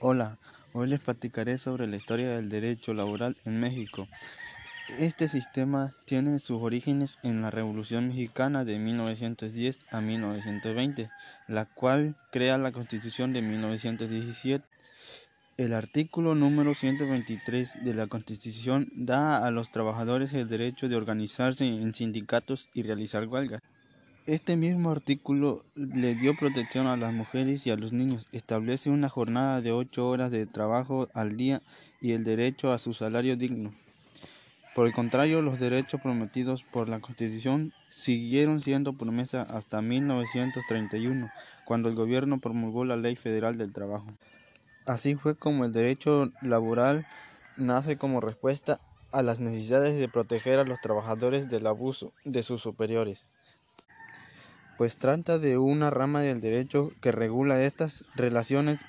[0.00, 0.36] Hola,
[0.74, 4.06] hoy les platicaré sobre la historia del derecho laboral en México.
[5.00, 11.10] Este sistema tiene sus orígenes en la Revolución Mexicana de 1910 a 1920,
[11.48, 14.64] la cual crea la Constitución de 1917.
[15.56, 21.66] El artículo número 123 de la Constitución da a los trabajadores el derecho de organizarse
[21.66, 23.62] en sindicatos y realizar huelgas.
[24.28, 29.08] Este mismo artículo le dio protección a las mujeres y a los niños, establece una
[29.08, 31.62] jornada de ocho horas de trabajo al día
[32.02, 33.72] y el derecho a su salario digno.
[34.74, 41.30] Por el contrario, los derechos prometidos por la Constitución siguieron siendo promesa hasta 1931,
[41.64, 44.08] cuando el gobierno promulgó la Ley Federal del Trabajo.
[44.84, 47.06] Así fue como el derecho laboral
[47.56, 48.78] nace como respuesta
[49.10, 53.24] a las necesidades de proteger a los trabajadores del abuso de sus superiores
[54.78, 58.80] pues trata de una rama del derecho que regula estas relaciones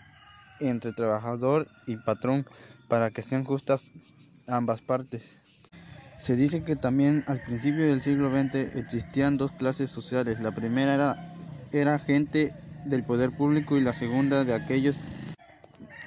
[0.59, 2.45] entre trabajador y patrón
[2.87, 3.91] para que sean justas
[4.47, 5.23] ambas partes.
[6.19, 10.39] Se dice que también al principio del siglo XX existían dos clases sociales.
[10.41, 11.33] La primera era,
[11.71, 12.53] era gente
[12.85, 14.95] del poder público y la segunda de aquellos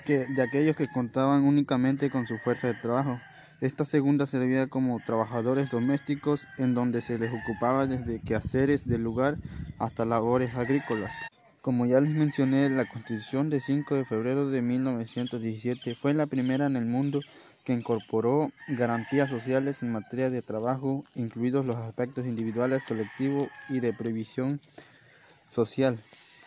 [0.04, 3.18] que, de aquellos que contaban únicamente con su fuerza de trabajo.
[3.62, 9.36] Esta segunda servía como trabajadores domésticos en donde se les ocupaba desde quehaceres del lugar
[9.78, 11.12] hasta labores agrícolas.
[11.60, 16.66] Como ya les mencioné, la Constitución de 5 de febrero de 1917 fue la primera
[16.66, 17.20] en el mundo
[17.62, 23.92] que incorporó garantías sociales en materia de trabajo, incluidos los aspectos individuales, colectivos y de
[23.92, 24.58] previsión
[25.48, 26.00] social.